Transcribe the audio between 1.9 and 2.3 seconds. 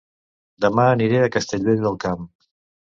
Camp